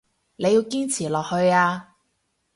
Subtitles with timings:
[0.37, 1.93] 你要堅持落去啊